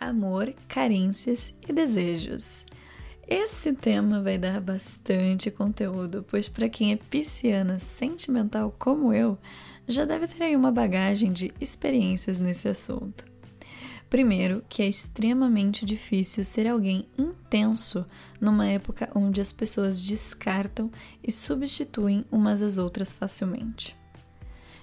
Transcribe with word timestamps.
amor, 0.00 0.54
carências 0.66 1.52
e 1.68 1.72
desejos. 1.72 2.64
Esse 3.28 3.72
tema 3.72 4.20
vai 4.20 4.38
dar 4.38 4.60
bastante 4.60 5.50
conteúdo, 5.50 6.24
pois 6.28 6.48
para 6.48 6.68
quem 6.68 6.92
é 6.92 6.96
pisciana 6.96 7.78
sentimental 7.78 8.74
como 8.76 9.12
eu, 9.12 9.38
já 9.86 10.04
deve 10.04 10.26
ter 10.26 10.42
aí 10.42 10.56
uma 10.56 10.72
bagagem 10.72 11.32
de 11.32 11.52
experiências 11.60 12.40
nesse 12.40 12.66
assunto. 12.68 13.24
Primeiro, 14.08 14.64
que 14.68 14.82
é 14.82 14.88
extremamente 14.88 15.86
difícil 15.86 16.44
ser 16.44 16.66
alguém 16.66 17.06
intenso 17.16 18.04
numa 18.40 18.66
época 18.66 19.08
onde 19.14 19.40
as 19.40 19.52
pessoas 19.52 20.04
descartam 20.04 20.90
e 21.22 21.30
substituem 21.30 22.24
umas 22.32 22.62
às 22.62 22.76
outras 22.76 23.12
facilmente. 23.12 23.96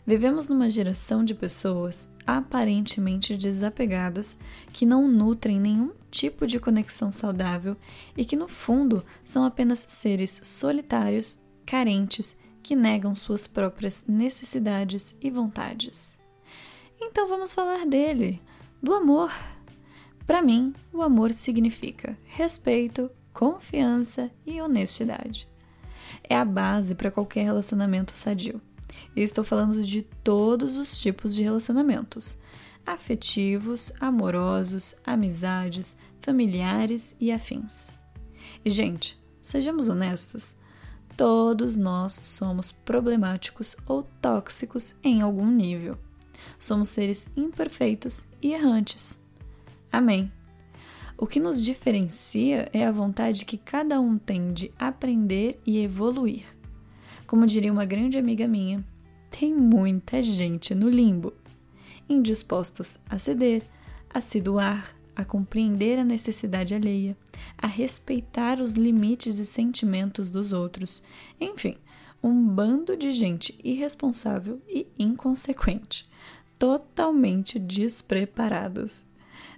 Vivemos 0.06 0.48
numa 0.48 0.70
geração 0.70 1.26
de 1.26 1.34
pessoas 1.34 2.10
aparentemente 2.28 3.38
desapegadas 3.38 4.38
que 4.74 4.86
não 4.86 5.08
nutrem 5.08 5.62
nenhum 5.62 5.94
tipo 6.12 6.46
de 6.46 6.60
conexão 6.60 7.10
saudável 7.10 7.78
e 8.18 8.26
que, 8.26 8.36
no 8.36 8.50
fundo, 8.50 9.06
são 9.24 9.46
apenas 9.46 9.86
seres 9.88 10.42
solitários, 10.44 11.42
carentes, 11.66 12.38
que 12.62 12.76
negam 12.76 13.16
suas 13.16 13.48
próprias 13.48 14.04
necessidades 14.06 15.18
e 15.22 15.32
vontades. 15.32 16.20
Então 17.00 17.30
vamos 17.30 17.54
falar 17.54 17.86
dele, 17.86 18.42
do 18.84 18.94
amor. 18.94 19.32
Para 20.26 20.42
mim, 20.42 20.74
o 20.92 21.02
amor 21.02 21.34
significa 21.34 22.18
respeito, 22.26 23.10
confiança 23.32 24.30
e 24.46 24.60
honestidade. 24.60 25.48
É 26.24 26.36
a 26.36 26.44
base 26.44 26.94
para 26.94 27.12
qualquer 27.12 27.44
relacionamento 27.44 28.12
sadio. 28.12 28.60
Eu 29.16 29.24
estou 29.24 29.44
falando 29.44 29.84
de 29.84 30.02
todos 30.24 30.78
os 30.78 31.00
tipos 31.00 31.34
de 31.34 31.44
relacionamentos: 31.44 32.38
afetivos, 32.86 33.92
amorosos, 34.00 34.96
amizades, 35.06 35.98
familiares 36.22 37.16
e 37.20 37.32
afins. 37.32 37.90
E, 38.64 38.70
gente, 38.70 39.20
sejamos 39.42 39.90
honestos, 39.90 40.56
todos 41.16 41.76
nós 41.76 42.20
somos 42.24 42.72
problemáticos 42.72 43.76
ou 43.88 44.04
tóxicos 44.22 44.96
em 45.04 45.22
algum 45.22 45.48
nível. 45.48 45.98
Somos 46.60 46.90
seres 46.90 47.28
imperfeitos 47.36 48.26
e 48.42 48.54
errantes. 48.54 49.22
Amém. 49.92 50.32
O 51.18 51.26
que 51.26 51.40
nos 51.40 51.64
diferencia 51.64 52.70
é 52.72 52.86
a 52.86 52.92
vontade 52.92 53.44
que 53.44 53.58
cada 53.58 54.00
um 54.00 54.20
tem 54.20 54.54
de 54.54 54.72
aprender 54.78 55.60
e 55.66 55.80
evoluir. 55.80 56.46
Como 57.28 57.46
diria 57.46 57.74
uma 57.74 57.84
grande 57.84 58.18
amiga 58.18 58.48
minha, 58.48 58.82
tem 59.30 59.54
muita 59.54 60.24
gente 60.24 60.74
no 60.74 60.90
limbo, 60.90 61.34
indispostos 62.08 62.98
a 63.10 63.20
ceder, 63.20 63.64
a 64.10 64.22
se 64.22 64.40
doar, 64.40 64.96
a 65.14 65.26
compreender 65.26 66.00
a 66.00 66.06
necessidade 66.06 66.74
alheia, 66.74 67.18
a 67.58 67.68
respeitar 67.68 68.62
os 68.62 68.74
limites 68.74 69.40
e 69.40 69.46
sentimentos 69.46 70.30
dos 70.30 70.54
outros, 70.54 71.04
enfim, 71.38 71.76
um 72.24 72.48
bando 72.48 72.96
de 72.96 73.12
gente 73.12 73.60
irresponsável 73.62 74.62
e 74.66 74.88
inconsequente, 74.98 76.10
totalmente 76.58 77.60
despreparados. 77.60 79.06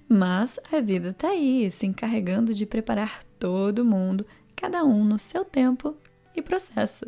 Mas 0.07 0.59
a 0.71 0.81
vida 0.81 1.09
está 1.09 1.29
aí, 1.29 1.69
se 1.69 1.85
encarregando 1.85 2.51
de 2.51 2.65
preparar 2.65 3.23
todo 3.37 3.85
mundo, 3.85 4.25
cada 4.55 4.83
um 4.83 5.05
no 5.05 5.19
seu 5.19 5.45
tempo 5.45 5.95
e 6.35 6.41
processo. 6.41 7.05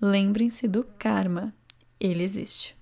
Lembrem-se 0.00 0.66
do 0.66 0.82
karma, 0.82 1.52
ele 2.00 2.24
existe. 2.24 2.74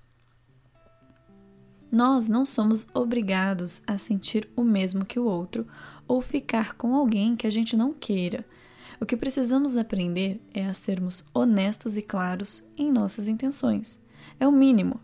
Nós 1.91 2.29
não 2.29 2.45
somos 2.45 2.87
obrigados 2.93 3.81
a 3.85 3.97
sentir 3.97 4.47
o 4.55 4.63
mesmo 4.63 5.03
que 5.03 5.19
o 5.19 5.25
outro 5.25 5.67
ou 6.07 6.21
ficar 6.21 6.75
com 6.75 6.95
alguém 6.95 7.35
que 7.35 7.45
a 7.45 7.49
gente 7.49 7.75
não 7.75 7.93
queira. 7.93 8.45
O 9.01 9.05
que 9.05 9.17
precisamos 9.17 9.75
aprender 9.75 10.41
é 10.53 10.65
a 10.65 10.73
sermos 10.73 11.25
honestos 11.33 11.97
e 11.97 12.01
claros 12.01 12.63
em 12.77 12.89
nossas 12.89 13.27
intenções. 13.27 14.01
É 14.39 14.47
o 14.47 14.51
mínimo. 14.51 15.01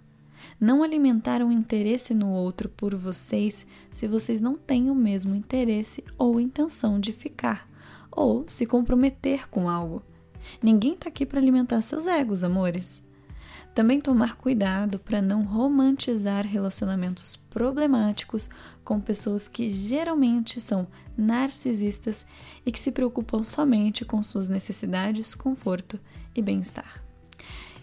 Não 0.58 0.84
alimentar 0.84 1.42
um 1.42 1.52
interesse 1.52 2.14
no 2.14 2.30
outro 2.32 2.70
por 2.70 2.96
vocês 2.96 3.66
se 3.92 4.08
vocês 4.08 4.40
não 4.40 4.56
têm 4.56 4.90
o 4.90 4.96
mesmo 4.96 5.36
interesse 5.36 6.02
ou 6.18 6.40
intenção 6.40 6.98
de 6.98 7.12
ficar 7.12 7.68
ou 8.10 8.46
se 8.48 8.66
comprometer 8.66 9.50
com 9.50 9.70
algo. 9.70 10.02
Ninguém 10.62 10.94
está 10.94 11.10
aqui 11.10 11.26
para 11.26 11.40
alimentar 11.40 11.82
seus 11.82 12.08
egos, 12.08 12.44
amores. 12.44 13.06
Também 13.74 14.00
tomar 14.00 14.38
cuidado 14.38 15.00
para 15.00 15.22
não 15.22 15.44
romantizar 15.44 16.48
relacionamentos 16.48 17.36
problemáticos 17.36 18.50
com 18.84 19.02
pessoas 19.02 19.48
que 19.48 19.70
geralmente 19.70 20.62
são 20.62 20.88
narcisistas 21.18 22.26
e 22.66 22.72
que 22.72 22.80
se 22.80 22.92
preocupam 22.92 23.44
somente 23.44 24.06
com 24.06 24.24
suas 24.24 24.48
necessidades, 24.48 25.36
conforto 25.36 26.00
e 26.34 26.42
bem-estar. 26.42 27.04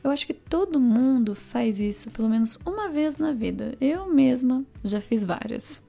Eu 0.03 0.11
acho 0.11 0.27
que 0.27 0.35
todo 0.35 0.81
mundo 0.81 1.35
faz 1.35 1.79
isso 1.79 2.11
pelo 2.11 2.29
menos 2.29 2.59
uma 2.65 2.89
vez 2.89 3.19
na 3.19 3.33
vida. 3.33 3.77
Eu 3.81 4.13
mesma 4.13 4.65
já 4.83 5.01
fiz 5.01 5.25
várias. 5.25 5.87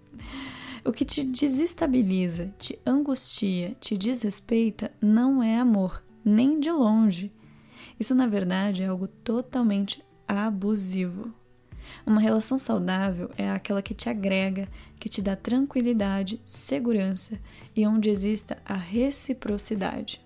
O 0.85 0.91
que 0.91 1.05
te 1.05 1.23
desestabiliza, 1.23 2.53
te 2.59 2.78
angustia, 2.85 3.75
te 3.79 3.97
desrespeita 3.97 4.91
não 5.01 5.41
é 5.41 5.57
amor, 5.57 6.03
nem 6.23 6.59
de 6.59 6.72
longe. 6.72 7.31
Isso, 8.00 8.16
na 8.16 8.28
verdade, 8.28 8.84
é 8.84 8.88
algo 8.88 9.07
totalmente 9.07 10.03
abusivo. 10.28 11.34
Uma 12.06 12.22
relação 12.22 12.57
saudável 12.57 13.29
é 13.38 13.50
aquela 13.50 13.81
que 13.81 13.94
te 13.94 14.09
agrega, 14.09 14.67
que 15.00 15.09
te 15.09 15.22
dá 15.22 15.35
tranquilidade, 15.35 16.41
segurança 16.45 17.39
e 17.75 17.85
onde 17.85 18.09
exista 18.09 18.57
a 18.66 18.75
reciprocidade. 18.75 20.22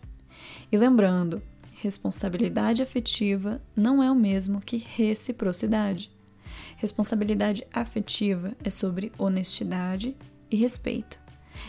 E 0.71 0.77
lembrando, 0.77 1.41
responsabilidade 1.81 2.81
afetiva 2.81 3.61
não 3.75 4.01
é 4.01 4.11
o 4.11 4.15
mesmo 4.15 4.61
que 4.61 4.77
reciprocidade. 4.77 6.11
Responsabilidade 6.77 7.65
afetiva 7.73 8.55
é 8.63 8.69
sobre 8.69 9.11
honestidade 9.17 10.15
e 10.49 10.55
respeito. 10.55 11.19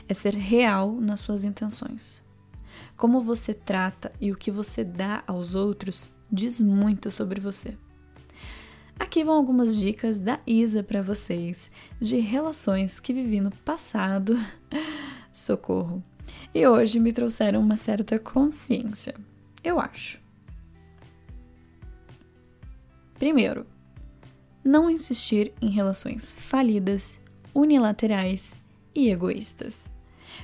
É 0.09 0.13
ser 0.13 0.35
real 0.35 0.93
nas 0.93 1.21
suas 1.21 1.45
intenções. 1.45 2.23
Como 2.97 3.21
você 3.21 3.55
trata 3.55 4.11
e 4.21 4.33
o 4.33 4.37
que 4.37 4.51
você 4.51 4.85
dá 4.85 5.23
aos 5.27 5.55
outros 5.55 6.11
diz 6.31 6.61
muito 6.61 7.11
sobre 7.11 7.41
você. 7.41 7.77
Aqui 8.99 9.23
vão 9.23 9.37
algumas 9.37 9.77
dicas 9.77 10.19
da 10.19 10.41
Isa 10.47 10.83
para 10.83 11.01
vocês 11.01 11.71
de 12.01 12.19
relações 12.19 12.99
que 12.99 13.13
vivi 13.13 13.41
no 13.41 13.51
passado. 13.51 14.37
Socorro! 15.33 16.03
E 16.55 16.67
hoje 16.67 16.99
me 16.99 17.13
trouxeram 17.13 17.61
uma 17.61 17.77
certa 17.77 18.19
consciência. 18.19 19.15
Eu 19.63 19.79
acho. 19.79 20.21
Primeiro, 23.19 23.67
não 24.65 24.91
insistir 24.91 25.53
em 25.63 25.71
relações 25.71 26.35
falidas, 26.35 27.21
unilaterais 27.55 28.57
e 28.95 29.11
egoístas. 29.11 29.88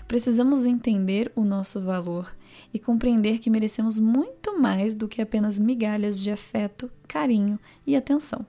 Precisamos 0.07 0.65
entender 0.65 1.31
o 1.35 1.45
nosso 1.45 1.81
valor 1.81 2.35
e 2.73 2.79
compreender 2.79 3.39
que 3.39 3.51
merecemos 3.51 3.99
muito 3.99 4.59
mais 4.59 4.95
do 4.95 5.09
que 5.09 5.23
apenas 5.23 5.59
migalhas 5.59 6.21
de 6.21 6.31
afeto, 6.31 6.91
carinho 7.07 7.59
e 7.87 7.97
atenção. 7.97 8.47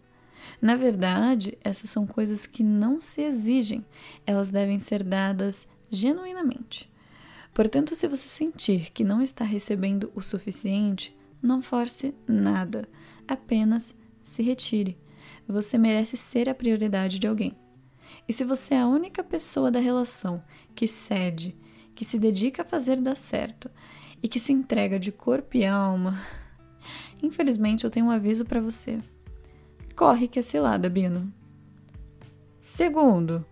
Na 0.62 0.76
verdade, 0.76 1.58
essas 1.62 1.90
são 1.90 2.06
coisas 2.06 2.46
que 2.46 2.64
não 2.64 3.02
se 3.02 3.22
exigem, 3.22 3.84
elas 4.26 4.50
devem 4.50 4.80
ser 4.80 5.04
dadas 5.04 5.68
genuinamente. 5.90 6.92
Portanto, 7.54 7.96
se 7.96 8.08
você 8.08 8.28
sentir 8.28 8.92
que 8.92 9.04
não 9.04 9.22
está 9.22 9.46
recebendo 9.46 10.12
o 10.14 10.22
suficiente, 10.22 11.16
não 11.42 11.62
force 11.62 12.14
nada, 12.28 12.88
apenas 13.28 13.98
se 14.24 14.44
retire. 14.44 14.98
Você 15.48 15.78
merece 15.78 16.18
ser 16.18 16.50
a 16.50 16.56
prioridade 16.56 17.18
de 17.18 17.28
alguém. 17.28 17.56
E 18.28 18.34
se 18.34 18.44
você 18.44 18.76
é 18.76 18.82
a 18.82 18.88
única 18.88 19.24
pessoa 19.24 19.70
da 19.70 19.80
relação 19.80 20.44
que 20.74 20.88
cede, 20.88 21.56
que 21.94 22.04
se 22.04 22.20
dedica 22.20 22.62
a 22.62 22.66
fazer 22.66 23.00
dar 23.00 23.16
certo 23.16 23.70
e 24.22 24.28
que 24.28 24.40
se 24.40 24.52
entrega 24.52 25.00
de 25.00 25.12
corpo 25.12 25.58
e 25.58 25.66
alma, 25.66 26.22
infelizmente 27.22 27.84
eu 27.84 27.92
tenho 27.92 28.08
um 28.08 28.12
aviso 28.12 28.46
para 28.46 28.62
você. 28.62 29.00
Corre 29.96 30.28
que 30.28 30.40
é 30.40 30.42
cilada, 30.42 30.90
Bino. 30.90 31.32
Segundo, 32.60 33.46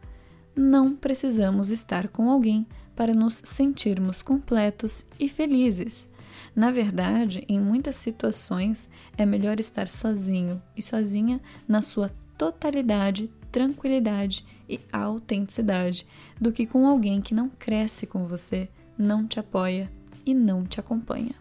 não 0.55 0.95
precisamos 0.95 1.71
estar 1.71 2.07
com 2.07 2.29
alguém 2.29 2.67
para 2.95 3.13
nos 3.13 3.35
sentirmos 3.35 4.21
completos 4.21 5.05
e 5.19 5.29
felizes. 5.29 6.09
Na 6.55 6.71
verdade, 6.71 7.43
em 7.47 7.59
muitas 7.59 7.95
situações 7.95 8.89
é 9.17 9.25
melhor 9.25 9.59
estar 9.59 9.87
sozinho 9.87 10.61
e 10.75 10.81
sozinha 10.81 11.41
na 11.67 11.81
sua 11.81 12.11
totalidade, 12.37 13.31
tranquilidade 13.53 14.43
e 14.67 14.79
autenticidade 14.91 16.07
do 16.41 16.51
que 16.51 16.65
com 16.65 16.87
alguém 16.87 17.21
que 17.21 17.35
não 17.35 17.47
cresce 17.47 18.07
com 18.07 18.27
você, 18.27 18.67
não 18.97 19.27
te 19.27 19.39
apoia 19.39 19.89
e 20.25 20.33
não 20.33 20.65
te 20.65 20.79
acompanha. 20.79 21.35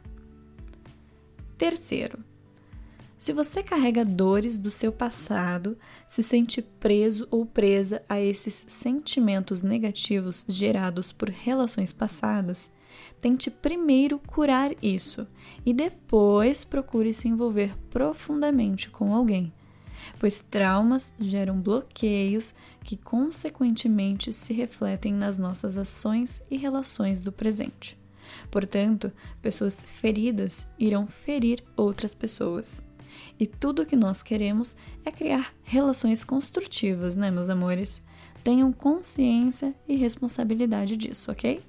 Terceiro, 1.57 2.19
Se 3.23 3.33
você 3.33 3.63
carrega 3.63 4.05
dores 4.05 4.59
do 4.59 4.69
seu 4.69 4.91
passado, 4.91 5.79
se 6.09 6.25
sente 6.25 6.61
preso 6.61 7.29
ou 7.31 7.47
presa 7.47 8.03
a 8.09 8.21
esses 8.21 8.65
sentimentos 8.67 9.63
negativos 9.63 10.45
gerados 10.49 11.13
por 11.13 11.29
relações 11.31 11.93
passadas, 11.93 12.69
tente 13.21 13.49
primeiro 13.49 14.19
curar 14.19 14.73
isso 14.83 15.25
e 15.65 15.73
depois 15.73 16.65
procure 16.65 17.15
se 17.15 17.29
envolver 17.29 17.79
profundamente 17.91 18.91
com 18.91 19.15
alguém, 19.15 19.53
pois 20.19 20.41
traumas 20.41 21.13
geram 21.19 21.61
bloqueios 21.61 22.55
que, 22.83 22.97
consequentemente, 22.97 24.33
se 24.33 24.53
refletem 24.53 25.13
nas 25.13 25.39
nossas 25.39 25.77
ações 25.77 26.43
e 26.51 26.57
relações 26.57 27.21
do 27.21 27.33
presente. 27.33 27.99
Portanto, 28.51 29.13
pessoas 29.41 29.85
feridas 29.85 30.67
irão 30.79 31.07
ferir 31.07 31.63
outras 31.77 32.15
pessoas. 32.15 32.87
E 33.39 33.47
tudo 33.47 33.83
o 33.83 33.87
que 33.87 33.97
nós 33.97 34.23
queremos 34.23 34.77
é 35.05 35.11
criar 35.11 35.53
relações 35.63 36.25
construtivas, 36.25 37.15
né, 37.15 37.31
meus 37.31 37.49
amores? 37.49 38.03
Tenham 38.43 38.73
consciência 38.73 39.75
e 39.87 39.97
responsabilidade 39.97 40.97
disso, 40.97 41.31
ok? 41.31 41.63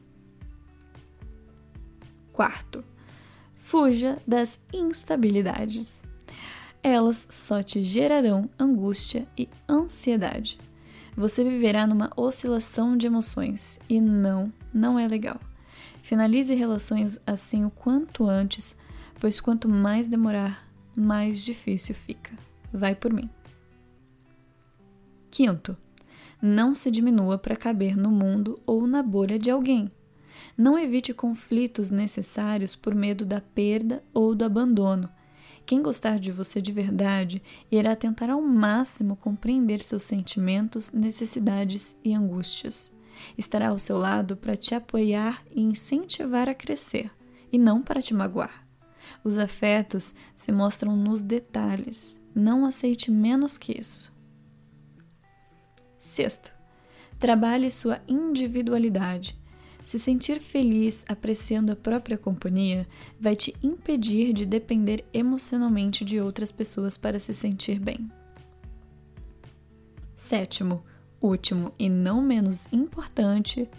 Quarto, 2.32 2.84
fuja 3.56 4.18
das 4.26 4.60
instabilidades. 4.74 6.02
Elas 6.84 7.26
só 7.30 7.64
te 7.64 7.82
gerarão 7.82 8.50
angústia 8.60 9.26
e 9.38 9.48
ansiedade. 9.70 10.60
Você 11.16 11.42
viverá 11.42 11.88
numa 11.88 12.12
oscilação 12.18 12.98
de 12.98 13.08
emoções 13.08 13.80
e 13.88 14.02
não, 14.02 14.52
não 14.74 15.00
é 15.00 15.08
legal. 15.08 15.40
Finalize 16.02 16.54
relações 16.54 17.22
assim 17.26 17.64
o 17.64 17.72
quanto 17.72 18.28
antes, 18.28 18.76
pois 19.22 19.40
quanto 19.40 19.70
mais 19.70 20.10
demorar, 20.10 20.68
mais 20.94 21.40
difícil 21.40 21.96
fica. 21.96 22.34
Vai 22.74 22.94
por 22.94 23.14
mim. 23.14 23.30
Quinto, 25.32 25.78
não 26.42 26.76
se 26.76 26.92
diminua 26.92 27.38
para 27.38 27.56
caber 27.56 27.96
no 27.96 28.12
mundo 28.12 28.60
ou 28.66 28.86
na 28.86 29.02
bolha 29.02 29.40
de 29.40 29.50
alguém. 29.50 29.90
Não 30.58 30.78
evite 30.78 31.14
conflitos 31.14 31.90
necessários 31.90 32.76
por 32.76 32.94
medo 32.94 33.26
da 33.26 33.40
perda 33.40 34.04
ou 34.14 34.36
do 34.36 34.44
abandono. 34.44 35.10
Quem 35.66 35.82
gostar 35.82 36.20
de 36.20 36.32
você 36.32 36.62
de 36.62 36.72
verdade 36.72 37.42
irá 37.72 37.96
tentar 37.96 38.30
ao 38.30 38.42
máximo 38.42 39.16
compreender 39.16 39.82
seus 39.82 40.04
sentimentos, 40.04 40.92
necessidades 40.92 41.98
e 42.04 42.14
angústias. 42.14 42.92
Estará 43.38 43.70
ao 43.70 43.80
seu 43.80 43.98
lado 43.98 44.36
para 44.36 44.58
te 44.58 44.76
apoiar 44.76 45.44
e 45.56 45.62
incentivar 45.62 46.50
a 46.50 46.54
crescer, 46.54 47.12
e 47.52 47.58
não 47.58 47.82
para 47.82 48.02
te 48.02 48.14
magoar. 48.14 48.68
Os 49.24 49.38
afetos 49.38 50.14
se 50.36 50.52
mostram 50.52 50.96
nos 50.96 51.22
detalhes. 51.22 52.22
Não 52.36 52.66
aceite 52.66 53.12
menos 53.12 53.58
que 53.58 53.80
isso. 53.80 54.12
Sexto, 55.98 56.52
trabalhe 57.20 57.72
sua 57.72 58.02
individualidade. 58.08 59.40
Se 59.86 60.00
sentir 60.00 60.40
feliz 60.40 61.04
apreciando 61.08 61.72
a 61.72 61.76
própria 61.76 62.18
companhia 62.18 62.88
vai 63.20 63.36
te 63.36 63.54
impedir 63.62 64.34
de 64.34 64.46
depender 64.46 65.06
emocionalmente 65.14 66.06
de 66.06 66.20
outras 66.20 66.52
pessoas 66.52 66.98
para 66.98 67.20
se 67.20 67.34
sentir 67.34 67.80
bem. 67.80 68.10
Sétimo, 70.16 70.84
último 71.22 71.74
e 71.78 71.90
não 71.90 72.22
menos 72.22 72.72
importante, 72.72 73.70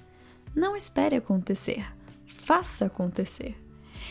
não 0.54 0.76
espere 0.76 1.16
acontecer, 1.16 1.84
faça 2.26 2.86
acontecer. 2.86 3.56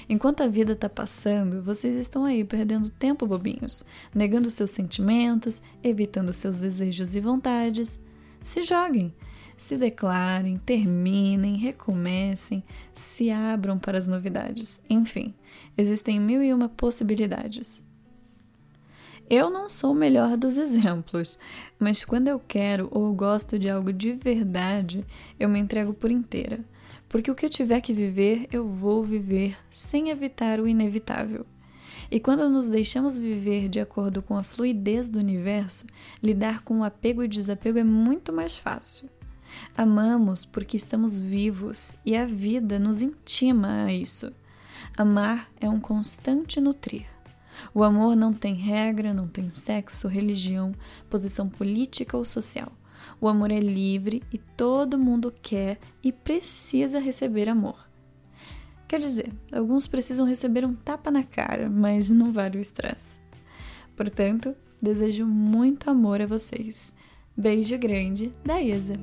Enquanto 0.10 0.42
a 0.42 0.48
vida 0.48 0.74
está 0.74 0.89
passando, 0.89 1.62
vocês 1.62 1.96
estão 1.96 2.25
aí 2.25 2.44
perdendo 2.44 2.89
tempo 2.89 3.28
bobinhos, 3.28 3.86
negando 4.13 4.50
seus 4.50 4.72
sentimentos, 4.72 5.62
evitando 5.84 6.34
seus 6.34 6.57
desejos 6.57 7.16
e 7.16 7.19
vontades. 7.19 8.01
Se 8.42 8.63
joguem, 8.63 9.13
se 9.57 9.77
declarem, 9.77 10.57
terminem, 10.57 11.55
recomecem, 11.55 12.63
se 12.95 13.29
abram 13.29 13.77
para 13.77 13.97
as 13.97 14.07
novidades. 14.07 14.81
Enfim, 14.89 15.33
existem 15.77 16.19
mil 16.19 16.44
e 16.44 16.53
uma 16.53 16.69
possibilidades. 16.69 17.83
Eu 19.29 19.50
não 19.50 19.69
sou 19.69 19.91
o 19.91 19.95
melhor 19.95 20.35
dos 20.35 20.57
exemplos, 20.57 21.39
mas 21.79 22.03
quando 22.03 22.27
eu 22.27 22.39
quero 22.39 22.88
ou 22.91 23.13
gosto 23.13 23.57
de 23.57 23.69
algo 23.69 23.94
de 23.94 24.11
verdade, 24.11 25.05
eu 25.39 25.47
me 25.47 25.59
entrego 25.59 25.94
por 25.94 26.11
inteira. 26.11 26.59
Porque 27.07 27.31
o 27.31 27.35
que 27.35 27.45
eu 27.45 27.50
tiver 27.50 27.79
que 27.79 27.94
viver, 27.94 28.47
eu 28.51 28.67
vou 28.67 29.03
viver 29.03 29.55
sem 29.71 30.09
evitar 30.09 30.59
o 30.59 30.67
inevitável. 30.67 31.45
E 32.11 32.19
quando 32.19 32.50
nos 32.50 32.67
deixamos 32.67 33.17
viver 33.17 33.69
de 33.69 33.79
acordo 33.79 34.21
com 34.21 34.38
a 34.38 34.44
fluidez 34.44 35.07
do 35.07 35.19
universo, 35.19 35.88
lidar 36.21 36.63
com 36.63 36.79
o 36.79 36.83
apego 36.83 37.23
e 37.23 37.27
desapego 37.27 37.79
é 37.79 37.83
muito 37.83 38.33
mais 38.33 38.55
fácil. 38.55 39.09
Amamos 39.75 40.45
porque 40.45 40.77
estamos 40.77 41.19
vivos 41.19 41.95
e 42.05 42.15
a 42.15 42.25
vida 42.25 42.77
nos 42.79 43.01
intima 43.01 43.85
a 43.85 43.94
isso. 43.94 44.33
Amar 44.97 45.50
é 45.59 45.69
um 45.69 45.79
constante 45.79 46.59
nutrir. 46.61 47.05
O 47.73 47.83
amor 47.83 48.15
não 48.15 48.33
tem 48.33 48.55
regra, 48.55 49.13
não 49.13 49.27
tem 49.27 49.50
sexo, 49.51 50.07
religião, 50.07 50.73
posição 51.09 51.47
política 51.47 52.17
ou 52.17 52.25
social. 52.25 52.71
O 53.19 53.27
amor 53.27 53.51
é 53.51 53.59
livre 53.59 54.23
e 54.31 54.38
todo 54.38 54.97
mundo 54.97 55.33
quer 55.41 55.79
e 56.03 56.11
precisa 56.11 57.00
receber 57.00 57.50
amor. 57.50 57.88
Quer 58.88 59.00
dizer, 59.00 59.33
alguns 59.51 59.88
precisam 59.88 60.25
receber 60.25 60.65
um 60.65 60.75
tapa 60.75 61.09
na 61.09 61.23
cara, 61.23 61.69
mas 61.69 62.11
não 62.11 62.31
vale 62.31 62.57
o 62.57 62.61
estresse. 62.61 63.19
Portanto, 63.95 64.55
desejo 64.81 65.25
muito 65.25 65.89
amor 65.89 66.21
a 66.21 66.27
vocês. 66.27 66.94
Beijo 67.35 67.77
grande 67.77 68.31
da 68.45 68.61
Isa. 68.61 69.00